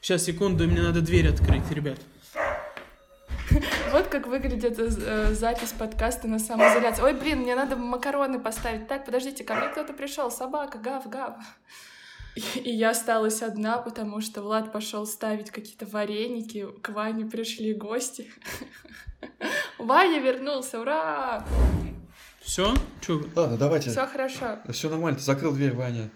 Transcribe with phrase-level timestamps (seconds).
[0.00, 1.98] Сейчас, секунду, мне надо дверь открыть, ребят.
[3.92, 7.02] Вот как выглядит э, запись подкаста на самоизоляции.
[7.02, 8.88] Ой, блин, мне надо макароны поставить.
[8.88, 11.36] Так, подождите, ко мне кто-то пришел, собака, гав-гав.
[12.54, 18.30] И я осталась одна, потому что Влад пошел ставить какие-то вареники, к Ване пришли гости.
[19.78, 21.44] Ваня вернулся, ура!
[22.42, 22.74] Все?
[23.00, 23.22] Че?
[23.34, 23.90] Ладно, давайте.
[23.90, 24.58] Все хорошо.
[24.68, 26.10] Все нормально, ты закрыл дверь, Ваня.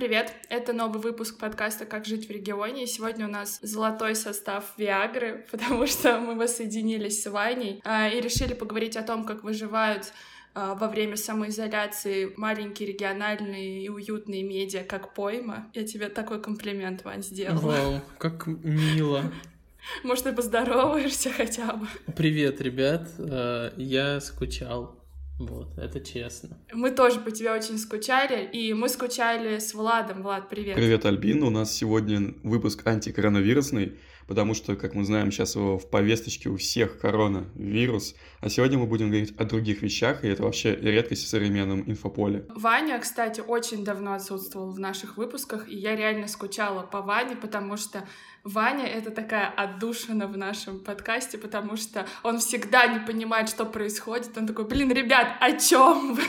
[0.00, 0.32] Привет!
[0.48, 2.84] Это новый выпуск подкаста «Как жить в регионе».
[2.84, 8.18] И сегодня у нас золотой состав Виагры, потому что мы воссоединились с Ваней а, и
[8.18, 10.10] решили поговорить о том, как выживают
[10.54, 15.66] а, во время самоизоляции маленькие региональные и уютные медиа, как пойма.
[15.74, 17.60] Я тебе такой комплимент, Вань, сделала.
[17.60, 19.30] Вау, как мило.
[20.02, 21.86] Может, ты поздороваешься хотя бы?
[22.16, 23.06] Привет, ребят.
[23.18, 24.99] А, я скучал.
[25.40, 26.58] Вот, это честно.
[26.70, 30.22] Мы тоже по тебе очень скучали, и мы скучали с Владом.
[30.22, 30.76] Влад, привет.
[30.76, 31.42] Привет, Альбин.
[31.42, 37.00] У нас сегодня выпуск антикоронавирусный, потому что, как мы знаем, сейчас в повесточке у всех
[37.00, 38.16] коронавирус.
[38.40, 42.44] А сегодня мы будем говорить о других вещах, и это вообще редкость в современном инфополе.
[42.54, 47.78] Ваня, кстати, очень давно отсутствовал в наших выпусках, и я реально скучала по Ване, потому
[47.78, 48.06] что
[48.44, 54.36] Ваня— это такая отдушина в нашем подкасте, потому что он всегда не понимает, что происходит.
[54.36, 56.22] Он такой, блин, ребят, о чем вы?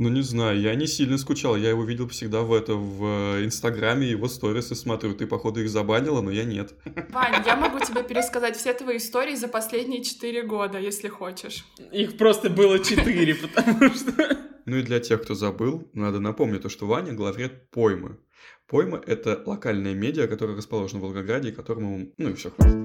[0.00, 1.56] Ну, не знаю, я не сильно скучал.
[1.56, 5.14] Я его видел всегда в это, в Инстаграме, его сторисы смотрю.
[5.14, 6.74] Ты, походу, их забанила, но я нет.
[7.08, 11.64] Вань, я могу тебе пересказать все твои истории за последние четыре года, если хочешь.
[11.90, 14.38] Их просто было четыре, потому что...
[14.68, 18.18] Ну и для тех, кто забыл, надо напомнить то, что Ваня главред поймы.
[18.66, 22.12] Пойма— это локальная медиа, которая расположена в Волгограде, и которому...
[22.18, 22.76] Ну и все, хватит.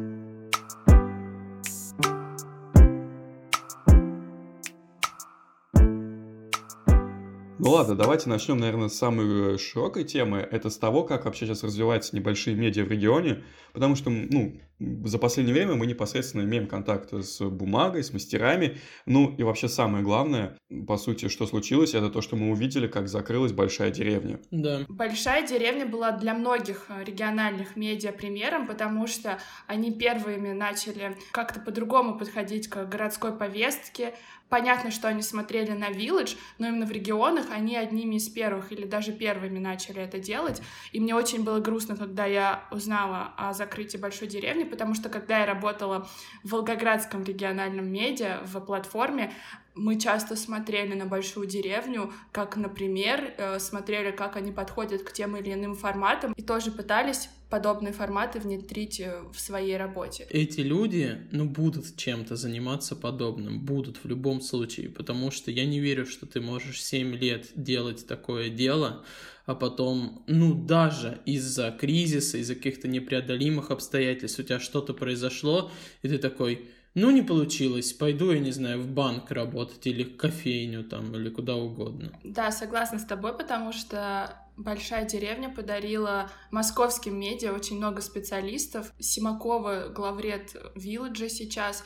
[7.59, 10.39] Ну ладно, давайте начнем, наверное, с самой широкой темы.
[10.39, 13.43] Это с того, как вообще сейчас развиваются небольшие медиа в регионе,
[13.73, 18.77] потому что, ну, за последнее время мы непосредственно имеем контакт с бумагой, с мастерами.
[19.05, 20.57] Ну и вообще самое главное,
[20.87, 24.39] по сути, что случилось, это то, что мы увидели, как закрылась большая деревня.
[24.51, 24.81] Да.
[24.89, 32.17] Большая деревня была для многих региональных медиа примером, потому что они первыми начали как-то по-другому
[32.17, 34.13] подходить к городской повестке,
[34.53, 38.85] Понятно, что они смотрели на Village, но именно в регионах они одними из первых или
[38.85, 40.61] даже первыми начали это делать.
[40.91, 45.39] И мне очень было грустно, когда я узнала о закрытии большой деревни, потому что когда
[45.39, 46.07] я работала
[46.43, 49.33] в Волгоградском региональном медиа, в платформе,
[49.75, 55.35] мы часто смотрели на большую деревню, как, например, э, смотрели, как они подходят к тем
[55.35, 60.25] или иным форматам, и тоже пытались подобные форматы внедрить э, в своей работе.
[60.29, 65.79] Эти люди, ну, будут чем-то заниматься подобным, будут в любом случае, потому что я не
[65.79, 69.03] верю, что ты можешь 7 лет делать такое дело,
[69.45, 75.71] а потом, ну, даже из-за кризиса, из-за каких-то непреодолимых обстоятельств у тебя что-то произошло,
[76.01, 80.15] и ты такой, ну, не получилось, пойду, я не знаю, в банк работать или в
[80.15, 82.17] кофейню там, или куда угодно.
[82.23, 88.93] Да, согласна с тобой, потому что Большая деревня подарила московским медиа очень много специалистов.
[88.99, 91.83] Симакова, главред Вилладжа сейчас,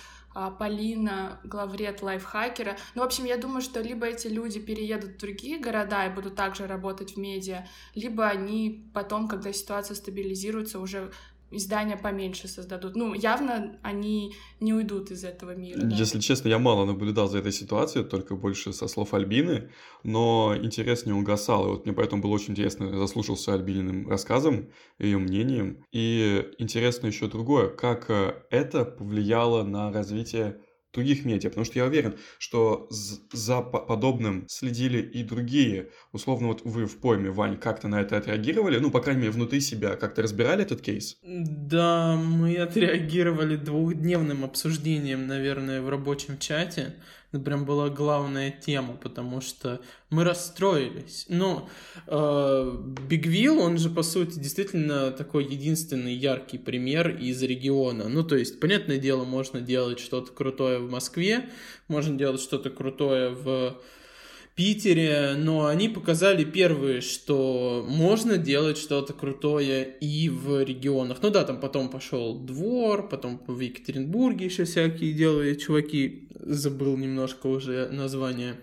[0.59, 2.77] Полина, главред лайфхакера.
[2.95, 6.35] Ну, в общем, я думаю, что либо эти люди переедут в другие города и будут
[6.35, 7.65] также работать в медиа,
[7.95, 11.11] либо они потом, когда ситуация стабилизируется, уже
[11.51, 12.95] издания поменьше создадут.
[12.95, 15.81] Ну, явно они не уйдут из этого мира.
[15.81, 15.95] Да?
[15.95, 19.71] Если честно, я мало наблюдал за этой ситуацией, только больше со слов Альбины,
[20.03, 21.65] но интерес не угасал.
[21.65, 24.69] И вот мне поэтому было очень интересно, заслушался Альбининым рассказом,
[24.99, 25.83] ее мнением.
[25.91, 30.61] И интересно еще другое, как э, это повлияло на развитие
[30.93, 35.89] других медиа, потому что я уверен, что за подобным следили и другие.
[36.11, 38.79] Условно, вот вы в пойме, Вань, как-то на это отреагировали?
[38.79, 41.17] Ну, по крайней мере, внутри себя как-то разбирали этот кейс?
[41.23, 46.95] Да, мы отреагировали двухдневным обсуждением, наверное, в рабочем чате
[47.31, 51.25] это прям была главная тема, потому что мы расстроились.
[51.27, 51.69] Но
[52.05, 58.07] Бигвилл, э, он же, по сути, действительно такой единственный яркий пример из региона.
[58.07, 61.49] Ну, то есть, понятное дело, можно делать что-то крутое в Москве,
[61.89, 63.77] можно делать что-то крутое в
[64.57, 71.19] Питере, но они показали первые, что можно делать что-то крутое и в регионах.
[71.21, 77.45] Ну да, там потом пошел двор, потом в Екатеринбурге еще всякие делали чуваки, забыл немножко
[77.45, 78.55] уже название.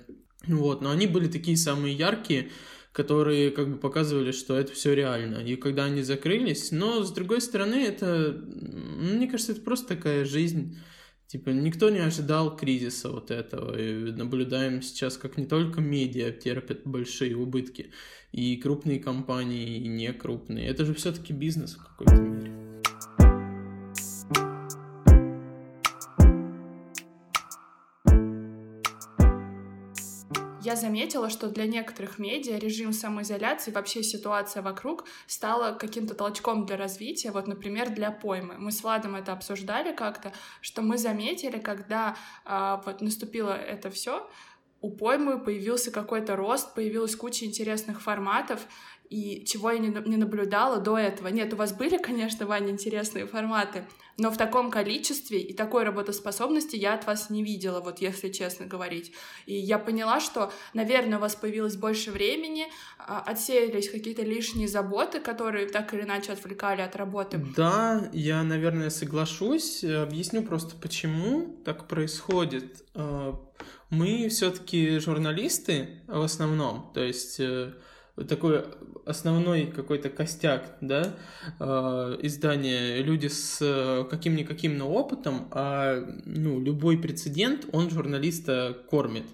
[0.48, 2.50] Вот, но они были такие самые яркие,
[2.90, 5.36] которые как бы показывали, что это все реально.
[5.46, 10.76] И когда они закрылись, но с другой стороны, это, мне кажется, это просто такая жизнь
[11.34, 13.76] Типа никто не ожидал кризиса вот этого.
[13.76, 17.90] И наблюдаем сейчас, как не только медиа терпят большие убытки,
[18.30, 20.68] и крупные компании, и не крупные.
[20.68, 22.63] Это же все-таки бизнес в какой-то мере.
[30.64, 36.76] Я заметила, что для некоторых медиа режим самоизоляции, вообще ситуация вокруг стала каким-то толчком для
[36.76, 37.30] развития.
[37.30, 38.56] Вот, например, для поймы.
[38.58, 44.28] Мы с Владом это обсуждали как-то, что мы заметили, когда а, вот наступило это все,
[44.80, 48.66] у поймы появился какой-то рост, появилась куча интересных форматов,
[49.10, 51.28] и чего я не наблюдала до этого.
[51.28, 53.84] Нет, у вас были, конечно, Ваня, интересные форматы,
[54.16, 58.66] но в таком количестве и такой работоспособности я от вас не видела, вот если честно
[58.66, 59.12] говорить.
[59.46, 62.66] И я поняла, что, наверное, у вас появилось больше времени,
[62.98, 67.44] а, отсеялись какие-то лишние заботы, которые так или иначе отвлекали от работы.
[67.56, 69.84] Да, я, наверное, соглашусь.
[69.84, 72.84] Объясню просто, почему так происходит.
[72.94, 73.40] А,
[73.90, 77.74] мы все-таки журналисты в основном, то есть э,
[78.16, 78.64] такой
[79.06, 81.14] основной какой-то костяк, да,
[81.58, 81.64] э,
[82.22, 89.26] издания, люди с э, каким-никаким но опытом, а ну, любой прецедент, он журналиста кормит.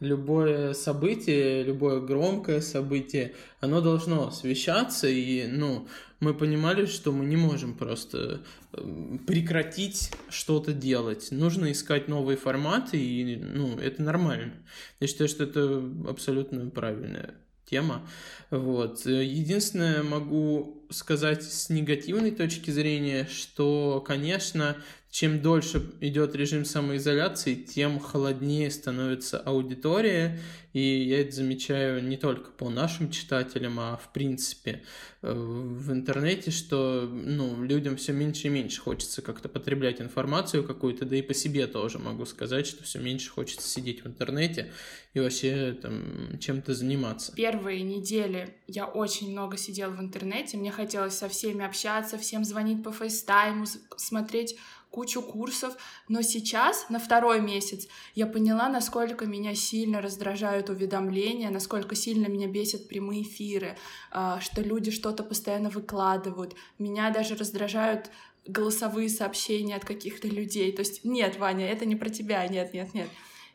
[0.00, 5.86] Любое событие, любое громкое событие, оно должно освещаться, и, ну,
[6.20, 8.42] мы понимали, что мы не можем просто
[8.72, 11.28] э, прекратить что-то делать.
[11.30, 14.54] Нужно искать новые форматы, и, ну, это нормально.
[15.00, 17.34] Я считаю, что это абсолютно правильное
[17.64, 18.06] тема.
[18.50, 19.06] Вот.
[19.06, 24.76] Единственное, могу сказать с негативной точки зрения, что, конечно,
[25.14, 30.40] чем дольше идет режим самоизоляции, тем холоднее становится аудитория.
[30.72, 34.82] И я это замечаю не только по нашим читателям, а в принципе
[35.22, 41.04] э, в интернете, что ну, людям все меньше и меньше хочется как-то потреблять информацию какую-то,
[41.04, 44.72] да и по себе тоже могу сказать, что все меньше хочется сидеть в интернете
[45.12, 47.32] и вообще там чем-то заниматься.
[47.36, 52.82] Первые недели я очень много сидела в интернете, мне хотелось со всеми общаться, всем звонить
[52.82, 54.56] по фейстайму, смотреть
[54.94, 55.76] кучу курсов,
[56.08, 62.46] но сейчас, на второй месяц, я поняла, насколько меня сильно раздражают уведомления, насколько сильно меня
[62.46, 63.76] бесят прямые эфиры,
[64.12, 66.54] а, что люди что-то постоянно выкладывают.
[66.78, 68.08] Меня даже раздражают
[68.46, 70.70] голосовые сообщения от каких-то людей.
[70.70, 73.08] То есть, нет, Ваня, это не про тебя, нет, нет, нет.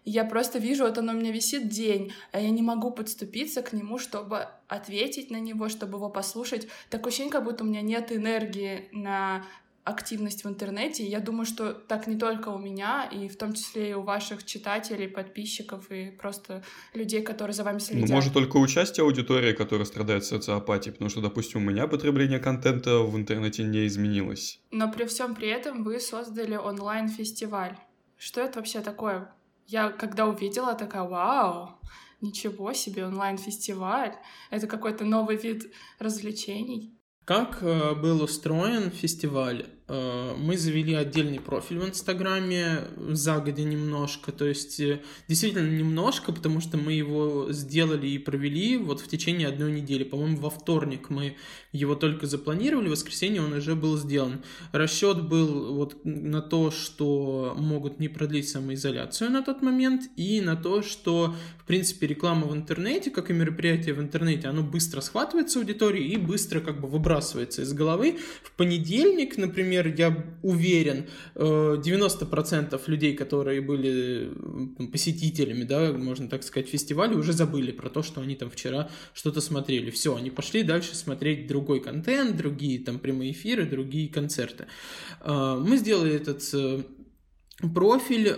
[0.04, 3.74] Я просто вижу, вот оно у меня висит день, а я не могу подступиться к
[3.74, 6.68] нему, чтобы ответить на него, чтобы его послушать.
[6.90, 9.46] Такое ощущение, как будто у меня нет энергии на
[9.84, 11.06] активность в интернете.
[11.06, 14.46] Я думаю, что так не только у меня, и в том числе и у ваших
[14.46, 18.08] читателей, подписчиков и просто людей, которые за вами следят.
[18.08, 23.00] Ну, может, только участие аудитории, которая страдает социопатией, потому что, допустим, у меня потребление контента
[23.00, 24.62] в интернете не изменилось.
[24.72, 27.78] Но при всем при этом вы создали онлайн-фестиваль.
[28.18, 29.34] Что это вообще такое?
[29.66, 31.80] Я когда увидела, такая, вау,
[32.22, 34.16] ничего себе, онлайн-фестиваль.
[34.50, 36.99] Это какой-то новый вид развлечений.
[37.30, 39.68] Как э, был устроен фестиваль?
[39.90, 46.62] Э, мы завели отдельный профиль в Инстаграме загодя немножко, то есть э, действительно немножко, потому
[46.62, 50.04] что мы его сделали и провели вот в течение одной недели.
[50.04, 51.36] По-моему, во вторник мы
[51.72, 54.44] его только запланировали, в воскресенье он уже был сделан.
[54.72, 60.56] Расчет был вот на то, что могут не продлить самоизоляцию на тот момент, и на
[60.56, 65.60] то, что, в принципе, реклама в интернете, как и мероприятие в интернете, оно быстро схватывается
[65.60, 68.20] аудиторией и быстро как бы выбрасывается из головы.
[68.44, 71.06] В понедельник, например, например, я уверен,
[71.36, 74.32] 90% э, людей, которые были
[74.92, 79.42] посетителями, да, можно так сказать, фестиваля, уже забыли про то, что они там вчера что-то
[79.42, 79.90] смотрели.
[79.92, 84.68] Все, они пошли дальше смотреть другой контент, другие там прямые эфиры, другие концерты.
[85.22, 86.84] Э, мы сделали этот э,
[87.74, 88.36] профиль,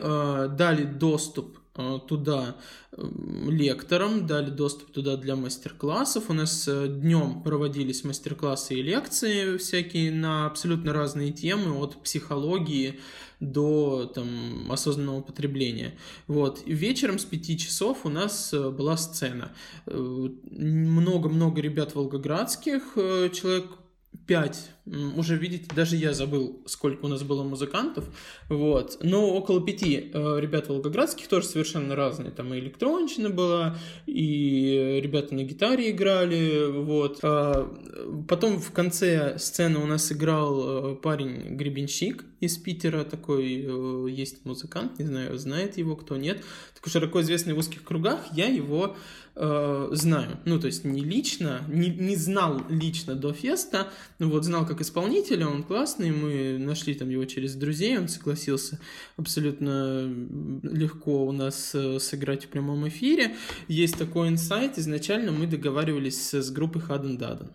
[0.57, 1.59] дали доступ
[2.07, 2.57] туда
[2.97, 6.29] лекторам, дали доступ туда для мастер-классов.
[6.29, 12.99] У нас э, днем проводились мастер-классы и лекции всякие на абсолютно разные темы, от психологии
[13.39, 15.95] до там, осознанного потребления.
[16.27, 16.61] Вот.
[16.65, 19.53] И вечером с 5 часов у нас э, была сцена.
[19.85, 23.65] Много-много ребят волгоградских, человек
[24.31, 24.69] 5.
[25.17, 28.05] Уже, видите, даже я забыл, сколько у нас было музыкантов.
[28.47, 28.97] Вот.
[29.03, 32.31] Но около пяти э, ребят волгоградских тоже совершенно разные.
[32.31, 36.71] Там и электронщина была, и ребята на гитаре играли.
[36.71, 37.19] Вот.
[37.23, 37.69] А
[38.29, 43.03] потом в конце сцены у нас играл э, парень Гребенщик из Питера.
[43.03, 46.41] Такой э, есть музыкант, не знаю, знает его кто, нет.
[46.73, 48.21] Такой широко известный в узких кругах.
[48.31, 48.95] Я его
[49.35, 50.39] э, знаю.
[50.45, 55.47] Ну, то есть не лично, не, не знал лично до феста, вот, знал как исполнителя,
[55.47, 58.79] он классный, мы нашли там его через друзей, он согласился
[59.17, 60.11] абсолютно
[60.63, 63.35] легко у нас э, сыграть в прямом эфире.
[63.67, 67.51] Есть такой инсайт, изначально мы договаривались с группой Хаден Даден.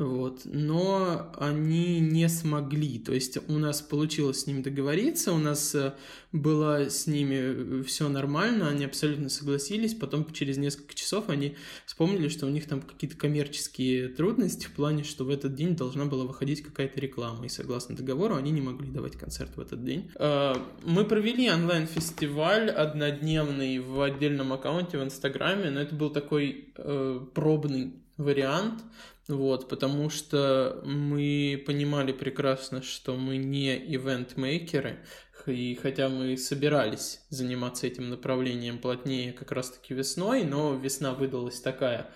[0.00, 0.40] Вот.
[0.46, 2.98] Но они не смогли.
[2.98, 5.92] То есть у нас получилось с ними договориться, у нас э,
[6.32, 9.92] было с ними все нормально, они абсолютно согласились.
[9.92, 11.54] Потом через несколько часов они
[11.84, 16.06] вспомнили, что у них там какие-то коммерческие трудности в плане, что в этот день должна
[16.06, 17.44] была выходить какая-то реклама.
[17.44, 20.10] И согласно договору они не могли давать концерт в этот день.
[20.14, 27.20] Э, мы провели онлайн-фестиваль однодневный в отдельном аккаунте в Инстаграме, но это был такой э,
[27.34, 28.82] пробный вариант,
[29.30, 35.04] вот, потому что мы понимали прекрасно, что мы не ивент-мейкеры,
[35.46, 42.10] и хотя мы собирались заниматься этим направлением плотнее как раз-таки весной, но весна выдалась такая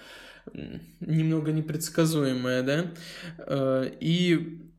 [1.01, 2.95] немного непредсказуемая, да,
[3.39, 4.74] э, и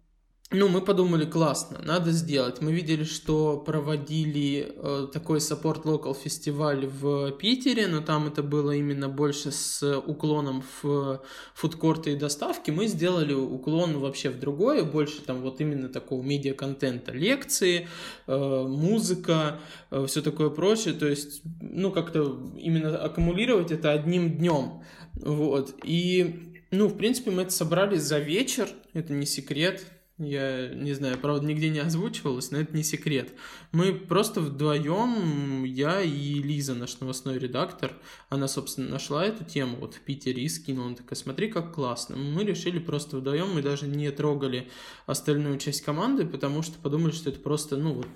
[0.51, 2.61] ну, мы подумали, классно, надо сделать.
[2.61, 8.69] Мы видели, что проводили э, такой Support Local фестиваль в Питере, но там это было
[8.71, 11.19] именно больше с уклоном в
[11.55, 12.69] фудкорты и доставки.
[12.69, 17.11] Мы сделали уклон вообще в другое, больше там вот именно такого медиа-контента.
[17.11, 17.87] Лекции,
[18.27, 19.59] э, музыка,
[19.89, 20.93] э, все такое прочее.
[20.93, 24.83] То есть, ну, как-то именно аккумулировать это одним днем.
[25.15, 25.73] Вот.
[25.83, 31.17] И, ну, в принципе, мы это собрали за вечер, это не секрет, я не знаю,
[31.19, 33.33] правда, нигде не озвучивалось, но это не секрет.
[33.73, 37.91] Мы просто вдвоем, я и Лиза, наш новостной редактор,
[38.29, 40.87] она, собственно, нашла эту тему вот в Питере и скинула.
[40.87, 42.15] Она такая, смотри, как классно.
[42.15, 44.69] Мы решили просто вдвоем, мы даже не трогали
[45.05, 48.07] остальную часть команды, потому что подумали, что это просто, ну, вот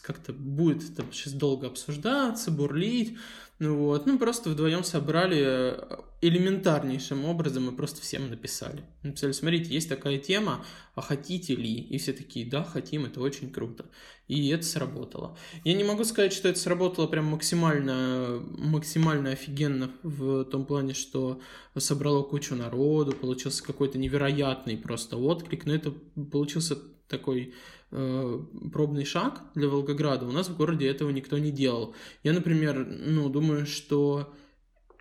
[0.00, 3.18] как-то будет там сейчас долго обсуждаться, бурлить.
[3.58, 8.84] Ну вот, ну просто вдвоем собрали э, элементарнейшим образом мы просто всем написали.
[9.02, 10.64] Написали, смотрите, есть такая тема,
[10.94, 11.74] а хотите ли?
[11.74, 13.86] И все такие, да, хотим, это очень круто.
[14.28, 15.36] И это сработало.
[15.64, 21.40] Я не могу сказать, что это сработало прям максимально, максимально офигенно в том плане, что
[21.76, 25.90] собрало кучу народу, получился какой-то невероятный просто отклик, но это
[26.30, 26.78] получился
[27.08, 27.54] такой
[27.90, 28.40] э,
[28.72, 30.26] пробный шаг для Волгограда.
[30.26, 31.94] У нас в городе этого никто не делал.
[32.22, 34.32] Я, например, ну, думаю, что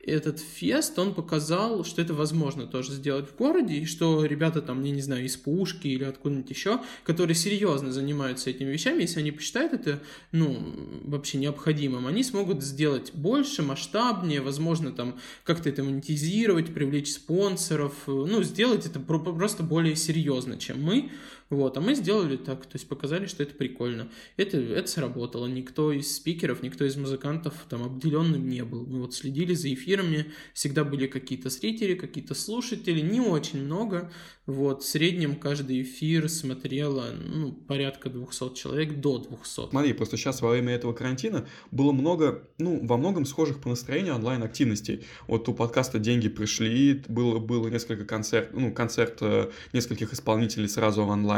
[0.07, 4.81] этот фест, он показал, что это возможно тоже сделать в городе, и что ребята там,
[4.83, 9.31] я не знаю, из Пушки или откуда-нибудь еще, которые серьезно занимаются этими вещами, если они
[9.31, 16.73] посчитают это, ну, вообще необходимым, они смогут сделать больше, масштабнее, возможно, там, как-то это монетизировать,
[16.73, 21.11] привлечь спонсоров, ну, сделать это просто более серьезно, чем мы,
[21.49, 24.09] вот, а мы сделали так, то есть показали, что это прикольно.
[24.35, 25.47] Это, это сработало.
[25.47, 28.85] Никто из спикеров, никто из музыкантов там обделенным не был.
[28.85, 34.11] Мы вот следили за эфирами, всегда были какие-то зрители, какие-то слушатели, не очень много.
[34.45, 39.71] Вот, в среднем каждый эфир смотрело, ну, порядка 200 человек, до 200.
[39.71, 44.15] Смотри, просто сейчас во время этого карантина было много, ну, во многом схожих по настроению
[44.15, 45.03] онлайн-активностей.
[45.27, 51.03] Вот у подкаста «Деньги пришли», было, было несколько концерт, ну, концерт э, нескольких исполнителей сразу
[51.03, 51.36] в онлайн.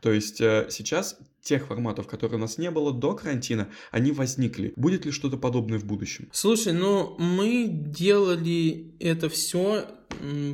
[0.00, 4.72] То есть э, сейчас тех форматов, которые у нас не было до карантина, они возникли.
[4.76, 6.28] Будет ли что-то подобное в будущем?
[6.32, 9.86] Слушай, ну мы делали это все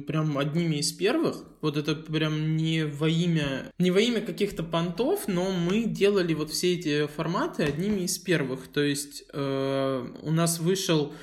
[0.06, 1.44] прям одними из первых.
[1.60, 6.50] Вот это прям не во имя, не во имя каких-то понтов, но мы делали вот
[6.50, 8.68] все эти форматы одними из первых.
[8.68, 11.14] То есть э, у нас вышел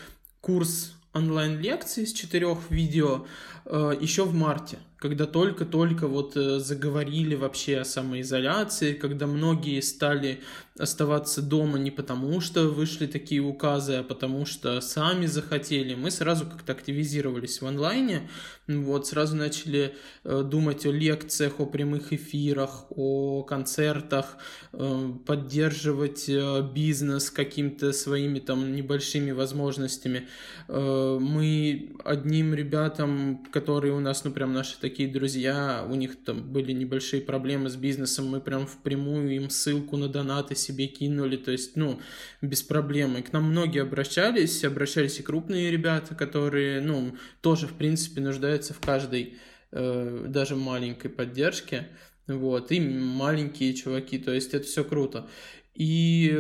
[0.42, 3.26] курс онлайн-лекций с четырех видео
[3.66, 10.40] э, еще в марте когда только-только вот э, заговорили вообще о самоизоляции, когда многие стали
[10.80, 15.94] оставаться дома не потому, что вышли такие указы, а потому что сами захотели.
[15.94, 18.30] Мы сразу как-то активизировались в онлайне,
[18.68, 19.94] вот, сразу начали
[20.24, 24.38] э, думать о лекциях, о прямых эфирах, о концертах,
[24.72, 26.30] э, поддерживать
[26.74, 30.30] бизнес какими-то своими там небольшими возможностями.
[30.70, 36.54] Мы одним ребятам, которые у нас, ну, прям наши такие такие друзья, у них там
[36.54, 41.50] были небольшие проблемы с бизнесом, мы прям впрямую им ссылку на донаты себе кинули, то
[41.50, 42.00] есть, ну,
[42.44, 43.18] без проблем.
[43.18, 48.76] И к нам многие обращались, обращались и крупные ребята, которые, ну, тоже, в принципе, нуждаются
[48.76, 49.34] в каждой,
[49.72, 51.88] э, даже маленькой поддержке,
[52.28, 55.28] вот, и маленькие чуваки, то есть это все круто.
[55.74, 56.38] И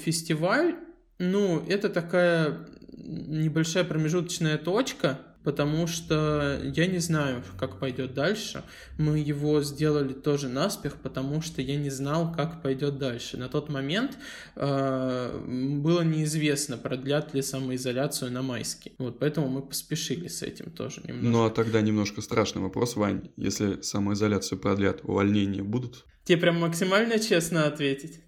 [0.00, 0.76] фестиваль,
[1.18, 8.64] ну, это такая небольшая промежуточная точка, потому что я не знаю, как пойдет дальше.
[8.98, 13.36] Мы его сделали тоже наспех, потому что я не знал, как пойдет дальше.
[13.36, 14.18] На тот момент
[14.56, 18.96] э, было неизвестно, продлят ли самоизоляцию на майский.
[18.98, 21.28] Вот поэтому мы поспешили с этим тоже немножко.
[21.30, 23.30] Ну а тогда немножко страшный вопрос, Вань.
[23.36, 26.06] Если самоизоляцию продлят, увольнения будут?
[26.24, 28.20] Тебе прям максимально честно ответить?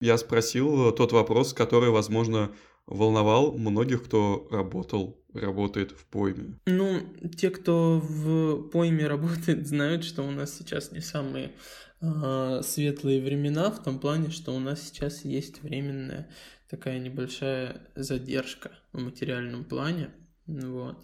[0.00, 2.50] Я спросил тот вопрос, который, возможно,
[2.86, 6.58] волновал многих, кто работал, работает в пойме.
[6.66, 7.00] Ну,
[7.36, 11.52] те, кто в пойме работает, знают, что у нас сейчас не самые
[12.00, 16.28] э, светлые времена, в том плане, что у нас сейчас есть временная
[16.70, 20.10] такая небольшая задержка в материальном плане.
[20.46, 20.98] Вот.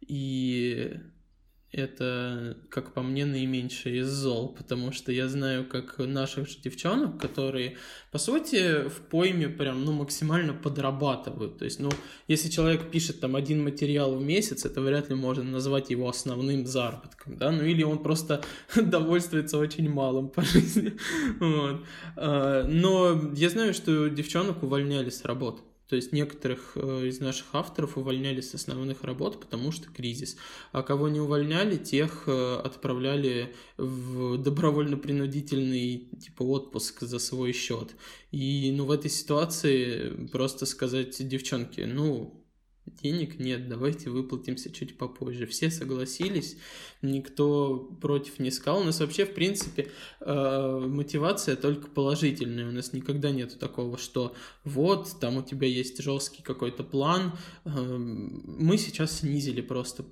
[0.00, 0.94] И
[1.70, 7.20] это, как по мне, наименьшее из зол, потому что я знаю, как наших же девчонок,
[7.20, 7.76] которые,
[8.10, 11.58] по сути, в пойме прям, ну, максимально подрабатывают.
[11.58, 11.90] То есть, ну,
[12.26, 16.66] если человек пишет там один материал в месяц, это вряд ли можно назвать его основным
[16.66, 18.42] заработком, да, ну, или он просто
[18.74, 20.96] довольствуется очень малым по жизни,
[21.40, 21.84] вот.
[22.16, 25.62] А, но я знаю, что девчонок увольняли с работы.
[25.88, 30.36] То есть некоторых э, из наших авторов увольняли с основных работ, потому что кризис.
[30.70, 37.94] А кого не увольняли, тех э, отправляли в добровольно-принудительный типа отпуск за свой счет.
[38.32, 42.38] И ну, в этой ситуации просто сказать девчонке, ну,
[43.02, 45.46] денег нет, давайте выплатимся чуть попозже.
[45.46, 46.56] Все согласились,
[47.02, 48.80] никто против не сказал.
[48.80, 49.90] У нас вообще, в принципе,
[50.20, 52.68] э, мотивация только положительная.
[52.68, 57.32] У нас никогда нет такого, что вот, там у тебя есть жесткий какой-то план.
[57.64, 60.04] Э, мы сейчас снизили просто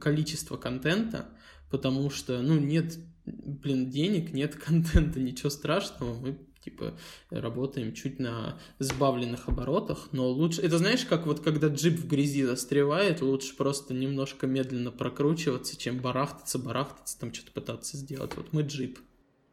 [0.00, 1.28] количество контента,
[1.70, 6.94] потому что, ну, нет, блин, денег, нет контента, ничего страшного, мы типа
[7.30, 10.62] работаем чуть на сбавленных оборотах, но лучше...
[10.62, 15.98] Это знаешь, как вот когда джип в грязи застревает, лучше просто немножко медленно прокручиваться, чем
[15.98, 18.36] барахтаться, барахтаться, там что-то пытаться сделать.
[18.36, 18.98] Вот мы джип.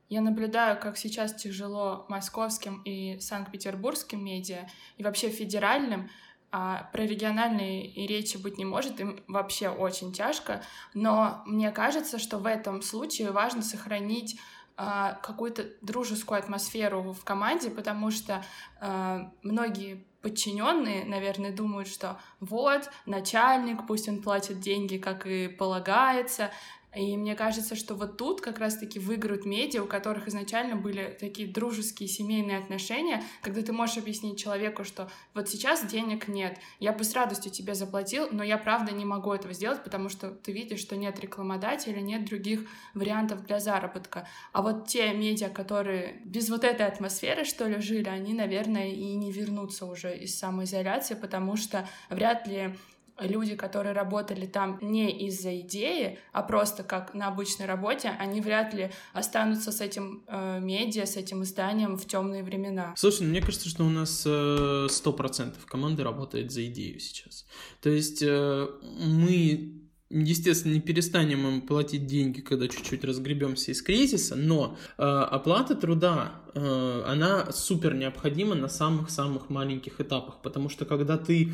[0.07, 6.11] Я наблюдаю, как сейчас тяжело московским и санкт-петербургским медиа, и вообще федеральным,
[6.51, 12.19] а про региональные и речи быть не может, им вообще очень тяжко, но мне кажется,
[12.19, 14.39] что в этом случае важно сохранить
[14.77, 18.43] какую-то дружескую атмосферу в команде, потому что
[18.81, 26.49] э, многие подчиненные, наверное, думают, что вот начальник, пусть он платит деньги, как и полагается,
[26.95, 31.47] и мне кажется, что вот тут как раз-таки выиграют медиа, у которых изначально были такие
[31.47, 37.03] дружеские семейные отношения, когда ты можешь объяснить человеку, что вот сейчас денег нет, я бы
[37.03, 40.79] с радостью тебе заплатил, но я правда не могу этого сделать, потому что ты видишь,
[40.79, 42.61] что нет рекламодателя, нет других
[42.93, 44.27] вариантов для заработка.
[44.53, 49.15] А вот те медиа, которые без вот этой атмосферы, что ли, жили, они, наверное, и
[49.15, 52.75] не вернутся уже из самоизоляции, потому что вряд ли
[53.19, 58.73] люди, которые работали там не из-за идеи, а просто как на обычной работе, они вряд
[58.73, 62.93] ли останутся с этим э, медиа, с этим изданием в темные времена.
[62.97, 67.45] Слушай, ну, мне кажется, что у нас э, сто процентов команды работает за идею сейчас.
[67.81, 68.67] То есть э,
[68.99, 75.73] мы Естественно, не перестанем им платить деньги, когда чуть-чуть разгребемся из кризиса, но э, оплата
[75.73, 81.53] труда, э, она супер необходима на самых-самых маленьких этапах, потому что когда ты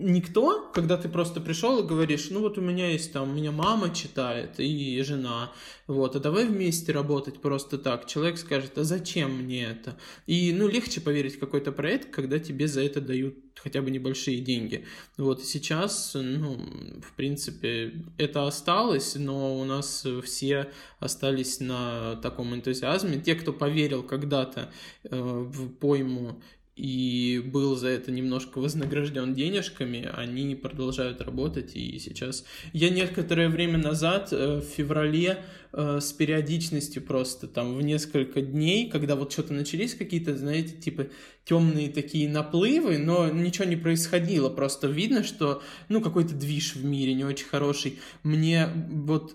[0.00, 3.52] никто, когда ты просто пришел и говоришь, ну вот у меня есть там, у меня
[3.52, 5.52] мама читает и жена,
[5.86, 8.06] вот, а давай вместе работать просто так.
[8.06, 9.98] Человек скажет, а зачем мне это?
[10.26, 14.40] И, ну, легче поверить в какой-то проект, когда тебе за это дают хотя бы небольшие
[14.40, 14.86] деньги.
[15.16, 16.58] Вот, сейчас, ну,
[17.02, 23.20] в принципе, это осталось, но у нас все остались на таком энтузиазме.
[23.20, 24.72] Те, кто поверил когда-то
[25.04, 26.40] э, в пойму
[26.80, 32.46] и был за это немножко вознагражден денежками, они продолжают работать, и сейчас...
[32.72, 38.90] Я некоторое время назад, э, в феврале, э, с периодичностью просто там в несколько дней,
[38.90, 41.06] когда вот что-то начались какие-то, знаете, типа
[41.44, 47.14] темные такие наплывы, но ничего не происходило, просто видно, что, ну, какой-то движ в мире
[47.14, 47.98] не очень хороший.
[48.22, 49.34] Мне вот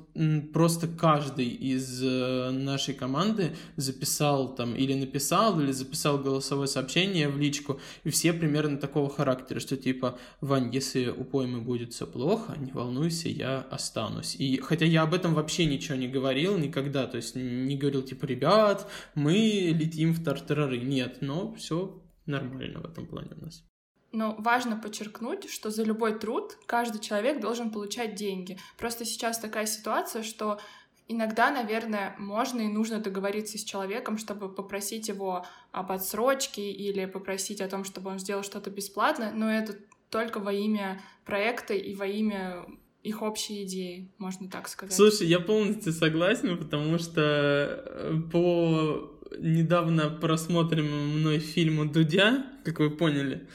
[0.53, 7.37] просто каждый из э, нашей команды записал там или написал, или записал голосовое сообщение в
[7.37, 12.55] личку, и все примерно такого характера, что типа, Вань, если у поймы будет все плохо,
[12.57, 14.35] не волнуйся, я останусь.
[14.35, 18.25] И хотя я об этом вообще ничего не говорил никогда, то есть не говорил типа,
[18.25, 23.63] ребят, мы летим в тартарары, нет, но все нормально в этом плане у нас.
[24.11, 28.57] Но важно подчеркнуть, что за любой труд каждый человек должен получать деньги.
[28.77, 30.59] Просто сейчас такая ситуация, что
[31.07, 37.61] иногда, наверное, можно и нужно договориться с человеком, чтобы попросить его об отсрочке или попросить
[37.61, 39.75] о том, чтобы он сделал что-то бесплатно, но это
[40.09, 42.65] только во имя проекта и во имя
[43.05, 44.95] их общей идеи, можно так сказать.
[44.95, 52.89] Слушай, я полностью согласен, потому что э, по недавно просмотренному мной фильму Дудя, как вы
[52.89, 53.47] поняли,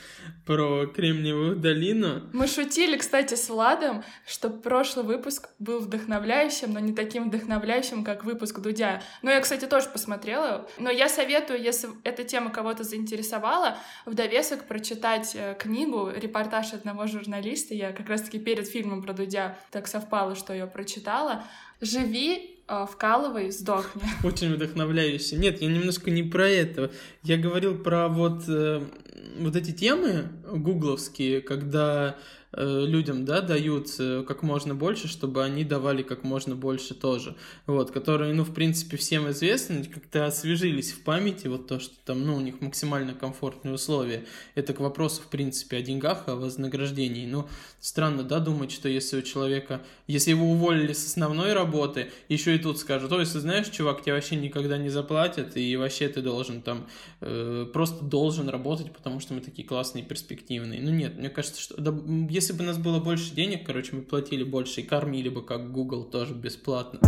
[0.47, 2.23] про Кремниевую долину.
[2.33, 8.25] Мы шутили, кстати, с Владом, что прошлый выпуск был вдохновляющим, но не таким вдохновляющим, как
[8.25, 9.03] выпуск Дудя.
[9.23, 10.69] Но я, кстати, тоже посмотрела.
[10.79, 17.07] Но я советую, если эта тема кого-то заинтересовала, в довесок прочитать э, книгу, репортаж одного
[17.07, 17.75] журналиста.
[17.75, 21.45] Я как раз-таки перед фильмом про Дудя так совпало, что я прочитала.
[21.81, 22.60] «Живи
[22.91, 24.03] вкалывай, сдохни.
[24.25, 25.37] Очень вдохновляюще.
[25.37, 26.91] Нет, я немножко не про это.
[27.23, 28.83] Я говорил про вот, э,
[29.39, 35.63] вот эти темы гугловские, когда Э, людям, да, дают э, как можно больше, чтобы они
[35.63, 37.37] давали как можно больше тоже,
[37.67, 42.27] вот, которые, ну, в принципе, всем известны, как-то освежились в памяти, вот то, что там,
[42.27, 44.25] ну, у них максимально комфортные условия,
[44.57, 47.47] это к вопросу, в принципе, о деньгах, о вознаграждении, ну,
[47.79, 52.59] странно, да, думать, что если у человека, если его уволили с основной работы, еще и
[52.59, 56.63] тут скажут, ой, если знаешь, чувак, тебе вообще никогда не заплатят, и вообще ты должен
[56.63, 56.89] там,
[57.21, 61.81] э, просто должен работать, потому что мы такие классные, перспективные, ну, нет, мне кажется, что,
[61.81, 61.93] да,
[62.41, 65.73] если бы у нас было больше денег, короче, мы платили больше и кормили бы, как
[65.73, 66.99] Google, тоже бесплатно.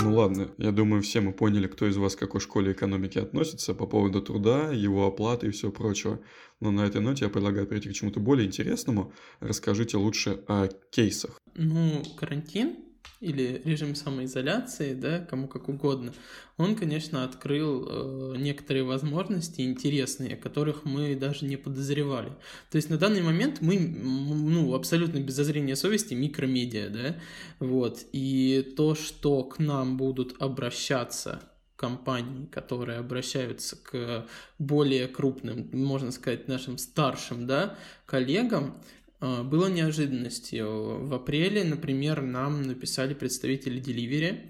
[0.00, 3.72] Ну ладно, я думаю, все мы поняли, кто из вас к какой школе экономики относится
[3.72, 6.20] по поводу труда, его оплаты и все прочего.
[6.60, 9.14] Но на этой ноте я предлагаю перейти к чему-то более интересному.
[9.40, 11.40] Расскажите лучше о кейсах.
[11.54, 12.76] Ну, карантин
[13.20, 16.12] или режим самоизоляции, да, кому как угодно,
[16.56, 22.30] он, конечно, открыл э, некоторые возможности интересные, о которых мы даже не подозревали.
[22.70, 27.16] То есть на данный момент мы, ну, абсолютно без зазрения совести микромедиа, да,
[27.58, 31.42] вот, и то, что к нам будут обращаться
[31.74, 34.26] компаний, которые обращаются к
[34.58, 38.82] более крупным, можно сказать, нашим старшим, да, коллегам,
[39.20, 41.04] было неожиданностью.
[41.06, 44.48] В апреле, например, нам написали представители Delivery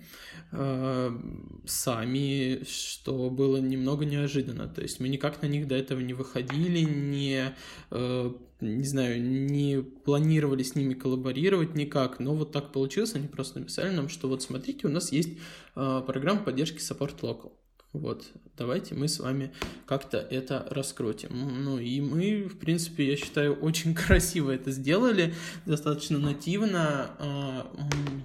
[0.52, 1.18] э,
[1.66, 4.68] сами, что было немного неожиданно.
[4.68, 7.54] То есть мы никак на них до этого не выходили, не,
[7.90, 12.20] э, не знаю, не планировали с ними коллаборировать никак.
[12.20, 15.38] Но вот так получилось, они просто написали нам, что вот смотрите, у нас есть
[15.76, 17.52] э, программа поддержки Support Local.
[17.94, 18.27] Вот,
[18.59, 19.51] давайте мы с вами
[19.87, 21.64] как-то это раскрутим.
[21.64, 27.11] Ну и мы, в принципе, я считаю, очень красиво это сделали, достаточно нативно.
[27.18, 27.72] А,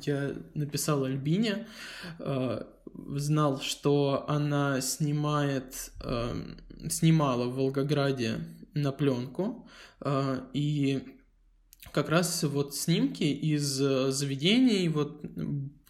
[0.03, 1.65] я написал Альбине,
[2.19, 2.67] а,
[3.15, 6.35] знал, что она снимает, а,
[6.89, 8.39] снимала в Волгограде
[8.73, 9.65] на пленку,
[10.53, 11.15] и
[11.93, 15.21] как раз вот снимки из заведений вот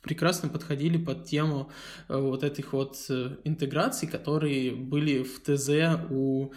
[0.03, 1.71] прекрасно подходили под тему
[2.09, 5.69] э, вот этих вот э, интеграций, которые были в ТЗ
[6.11, 6.51] у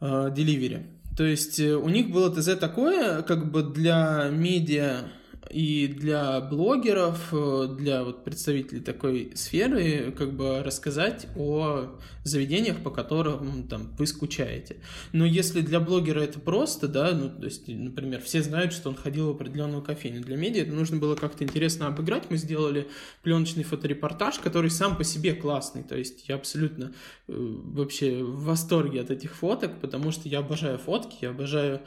[0.00, 0.86] э, Delivery.
[1.16, 5.08] То есть у них было ТЗ такое, как бы для медиа
[5.50, 12.90] и для блогеров, э, для вот представителей такой сферы, как бы рассказать о заведениях, по
[12.90, 14.76] которым там вы скучаете.
[15.12, 18.96] Но если для блогера это просто, да, ну, то есть, например, все знают, что он
[18.96, 20.22] ходил в определенную кофейню.
[20.22, 22.30] Для медиа это нужно было как-то интересно обыграть.
[22.30, 22.88] Мы сделали
[23.22, 25.82] пленочный фоторепортаж, который сам по себе классный.
[25.82, 26.92] То есть я абсолютно
[27.26, 31.80] э, вообще в восторге от этих фоток, потому что я обожаю фотки, я обожаю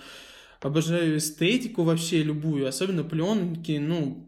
[0.61, 4.27] обожаю эстетику вообще любую, особенно пленки, ну,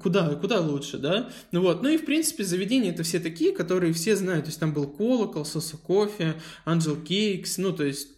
[0.00, 1.30] куда, куда лучше, да?
[1.50, 4.60] Ну вот, ну и в принципе заведения это все такие, которые все знают, то есть
[4.60, 8.08] там был Колокол, Соса Кофе, Анджел Кейкс, ну то есть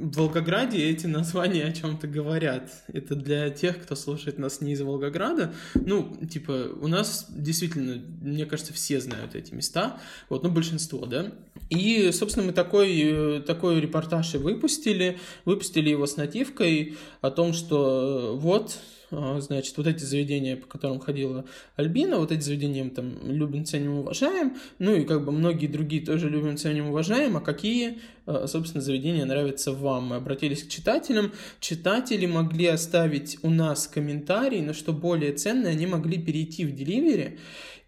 [0.00, 2.70] в Волгограде эти названия о чем-то говорят.
[2.88, 5.52] Это для тех, кто слушает нас не из Волгограда.
[5.74, 10.00] Ну, типа, у нас действительно, мне кажется, все знают эти места.
[10.28, 11.32] Вот, ну, большинство, да.
[11.70, 15.18] И, собственно, мы такой, такой репортаж и выпустили.
[15.44, 18.78] Выпустили его с нативкой о том, что вот
[19.10, 21.44] значит, вот эти заведения, по которым ходила
[21.76, 26.28] Альбина, вот эти заведения там любим, ценим, уважаем, ну и как бы многие другие тоже
[26.28, 30.08] любим, ценим, уважаем, а какие, а, собственно, заведения нравятся вам?
[30.08, 35.86] Мы обратились к читателям, читатели могли оставить у нас комментарий, но что более ценное, они
[35.86, 37.38] могли перейти в Delivery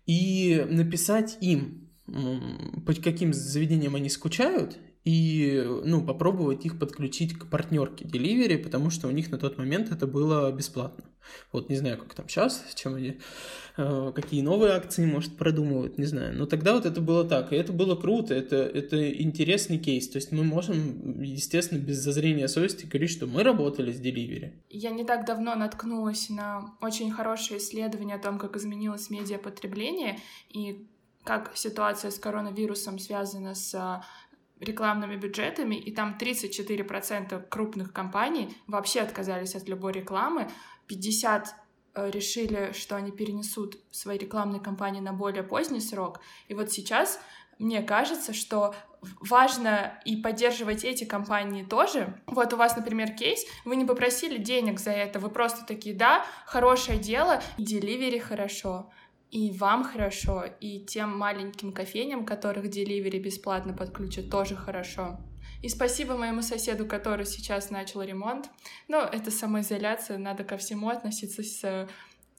[0.06, 1.90] и написать им,
[2.86, 9.08] по каким заведениям они скучают, и ну, попробовать их подключить к партнерке Delivery, потому что
[9.08, 11.04] у них на тот момент это было бесплатно.
[11.52, 13.18] Вот не знаю, как там сейчас, чем они,
[13.76, 16.36] э, какие новые акции, может, продумывают, не знаю.
[16.36, 20.08] Но тогда вот это было так, и это было круто, это, это интересный кейс.
[20.08, 24.52] То есть мы можем, естественно, без зазрения совести говорить, что мы работали с Delivery.
[24.68, 30.86] Я не так давно наткнулась на очень хорошее исследование о том, как изменилось медиапотребление, и
[31.24, 34.02] как ситуация с коронавирусом связана с
[34.60, 40.48] рекламными бюджетами, и там 34% крупных компаний вообще отказались от любой рекламы,
[40.86, 41.54] 50
[41.94, 46.20] э, решили, что они перенесут свои рекламные кампании на более поздний срок.
[46.48, 47.20] И вот сейчас
[47.60, 48.74] мне кажется, что
[49.20, 52.18] важно и поддерживать эти компании тоже.
[52.26, 56.24] Вот у вас, например, кейс, вы не попросили денег за это, вы просто такие, да,
[56.46, 58.90] хорошее дело, деливери хорошо,
[59.30, 65.20] и вам хорошо, и тем маленьким кофейням, которых деливери бесплатно подключат, тоже хорошо.
[65.62, 68.50] И спасибо моему соседу, который сейчас начал ремонт.
[68.88, 71.88] Но это самоизоляция, надо ко всему относиться с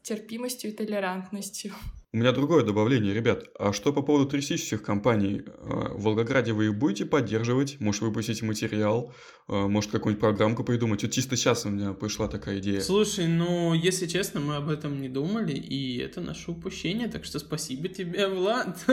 [0.01, 1.73] терпимостью и толерантностью.
[2.13, 3.45] У меня другое добавление, ребят.
[3.58, 5.43] А что по поводу туристических компаний?
[5.47, 7.80] А, в Волгограде вы их будете поддерживать?
[7.80, 9.13] Может, выпустить материал?
[9.47, 11.02] А, может, какую-нибудь программку придумать?
[11.04, 12.82] Вот чисто сейчас у меня пришла такая идея.
[12.82, 17.39] Слушай, ну, если честно, мы об этом не думали, и это наше упущение, так что
[17.39, 18.86] спасибо тебе, Влад.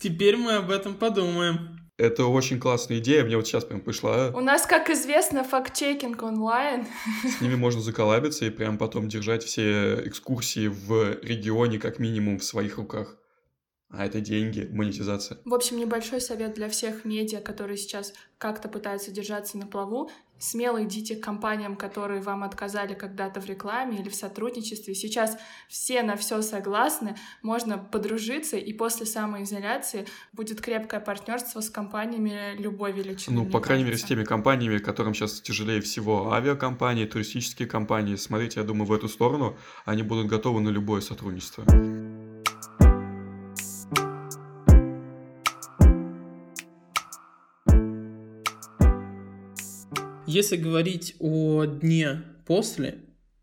[0.00, 1.79] Теперь мы об этом подумаем.
[2.00, 4.28] Это очень классная идея, мне вот сейчас прям пришла.
[4.28, 6.86] У нас, как известно, факт-чекинг онлайн.
[7.22, 12.44] С ними можно заколабиться и прям потом держать все экскурсии в регионе как минимум в
[12.44, 13.19] своих руках.
[13.90, 15.38] А это деньги, монетизация.
[15.44, 20.10] В общем, небольшой совет для всех медиа, которые сейчас как-то пытаются держаться на плаву.
[20.38, 24.94] Смело идите к компаниям, которые вам отказали когда-то в рекламе или в сотрудничестве.
[24.94, 25.36] Сейчас
[25.68, 32.92] все на все согласны, можно подружиться, и после самоизоляции будет крепкое партнерство с компаниями любой
[32.92, 33.42] величины.
[33.42, 34.06] Ну, по крайней кажется.
[34.06, 38.14] мере, с теми компаниями, которым сейчас тяжелее всего, авиакомпании, туристические компании.
[38.14, 41.64] Смотрите, я думаю, в эту сторону они будут готовы на любое сотрудничество.
[50.32, 52.98] Если говорить о дне после,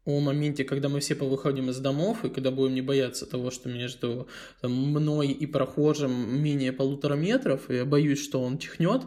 [0.06, 3.68] о моменте, когда мы все повыходим из домов, и когда будем не бояться того, что
[3.68, 4.30] между
[4.62, 9.02] там, мной и прохожим менее полутора метров, и я боюсь, что он чихнет,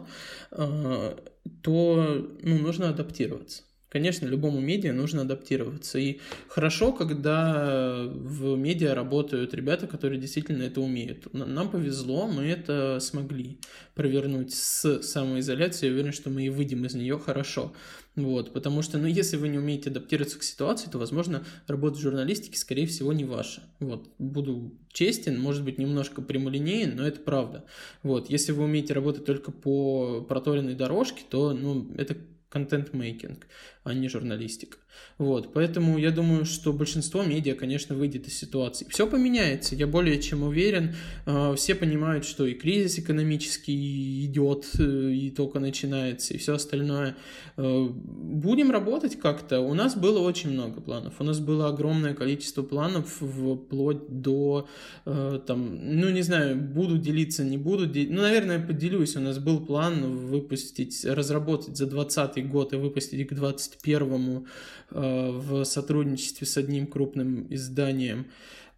[0.51, 1.15] э,
[1.63, 3.63] то ну, нужно адаптироваться.
[3.91, 5.99] Конечно, любому медиа нужно адаптироваться.
[5.99, 11.27] И хорошо, когда в медиа работают ребята, которые действительно это умеют.
[11.33, 13.59] Нам повезло, мы это смогли
[13.93, 15.89] провернуть с самоизоляцией.
[15.89, 17.73] Я уверен, что мы и выйдем из нее хорошо.
[18.15, 22.01] Вот, потому что, ну, если вы не умеете адаптироваться к ситуации, то, возможно, работа в
[22.01, 23.61] журналистике, скорее всего, не ваша.
[23.79, 27.65] Вот, буду честен, может быть, немножко прямолинеен, но это правда.
[28.03, 32.15] Вот, если вы умеете работать только по проторенной дорожке, то, ну, это
[32.51, 33.47] контент-мейкинг,
[33.83, 34.77] а не журналистика.
[35.17, 38.85] Вот, поэтому я думаю, что большинство медиа, конечно, выйдет из ситуации.
[38.89, 40.95] Все поменяется, я более чем уверен.
[41.25, 47.15] А, все понимают, что и кризис экономический идет, э, и только начинается, и все остальное.
[47.57, 49.61] А, будем работать как-то.
[49.61, 51.15] У нас было очень много планов.
[51.19, 54.67] У нас было огромное количество планов вплоть до,
[55.05, 58.13] э, там, ну, не знаю, буду делиться, не буду делиться.
[58.13, 59.15] Ну, наверное, поделюсь.
[59.15, 64.47] У нас был план выпустить, разработать за 2020 год и выпустить к 20 21
[64.91, 68.27] э, в сотрудничестве с одним крупным изданием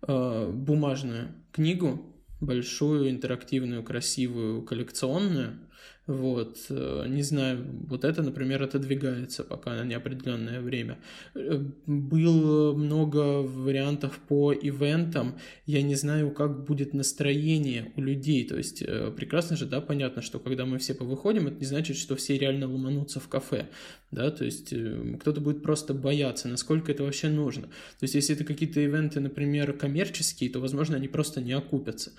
[0.01, 2.01] э, бумажную книгу,
[2.39, 5.58] большую, интерактивную, красивую, коллекционную,
[6.05, 10.97] вот, э, не знаю, вот это, например, отодвигается пока на неопределенное время.
[11.33, 18.57] Э, было много вариантов по ивентам, я не знаю, как будет настроение у людей, то
[18.57, 22.17] есть э, прекрасно же, да, понятно, что когда мы все повыходим, это не значит, что
[22.17, 23.69] все реально ломанутся в кафе,
[24.11, 24.73] да, то есть
[25.21, 27.63] кто-то будет просто бояться, насколько это вообще нужно.
[27.63, 32.11] То есть если это какие-то ивенты, например, коммерческие, то, возможно, они просто не окупятся.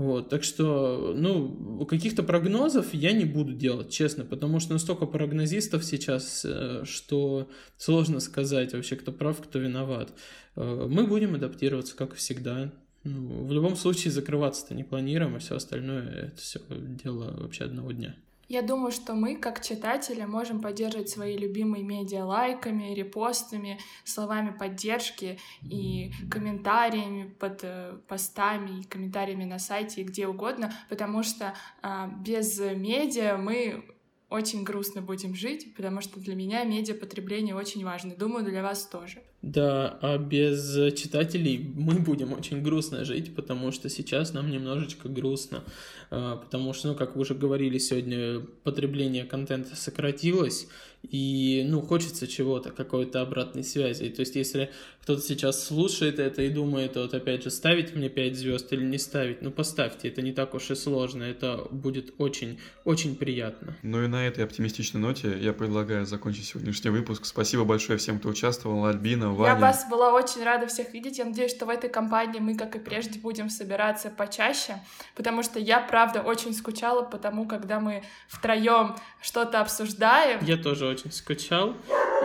[0.00, 5.84] Вот, так что, ну, каких-то прогнозов я не буду делать, честно, потому что настолько прогнозистов
[5.84, 10.10] сейчас, э, что сложно сказать вообще, кто прав, кто виноват.
[10.56, 12.72] Э, мы будем адаптироваться, как всегда.
[13.04, 17.92] Ну, в любом случае закрываться-то не планируем, а все остальное это все дело вообще одного
[17.92, 18.16] дня.
[18.50, 25.38] Я думаю, что мы, как читатели, можем поддерживать свои любимые медиа лайками, репостами, словами поддержки
[25.62, 32.08] и комментариями под э, постами, и комментариями на сайте и где угодно, потому что э,
[32.24, 33.84] без медиа мы
[34.30, 38.14] очень грустно будем жить, потому что для меня медиапотребление очень важно.
[38.14, 39.18] Думаю, для вас тоже.
[39.42, 45.64] Да, а без читателей мы будем очень грустно жить, потому что сейчас нам немножечко грустно,
[46.10, 50.68] а, потому что, ну, как вы уже говорили сегодня, потребление контента сократилось,
[51.02, 54.08] и, ну, хочется чего-то, какой-то обратной связи.
[54.10, 54.70] То есть, если
[55.02, 58.98] кто-то сейчас слушает это и думает, вот опять же, ставить мне 5 звезд или не
[58.98, 63.76] ставить, ну, поставьте, это не так уж и сложно, это будет очень, очень приятно.
[63.82, 67.24] Ну и на этой оптимистичной ноте я предлагаю закончить сегодняшний выпуск.
[67.24, 69.54] Спасибо большое всем, кто участвовал, Альбина, Ваня.
[69.54, 71.18] Я вас была очень рада всех видеть.
[71.18, 74.74] Я надеюсь, что в этой компании мы, как и прежде, будем собираться почаще,
[75.16, 80.44] потому что я, правда, очень скучала по тому, когда мы втроем что-то обсуждаем.
[80.44, 81.74] Я тоже очень скучал.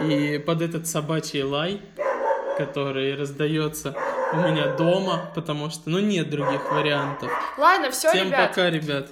[0.02, 1.82] И под этот собачий лай,
[2.58, 3.96] который раздается
[4.34, 7.32] у меня дома, потому что, ну, нет других вариантов.
[7.58, 8.50] Ладно, все, Всем ребят.
[8.50, 9.08] пока, ребят.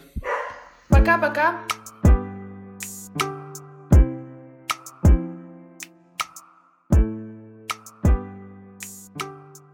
[0.90, 1.62] Пока-пока.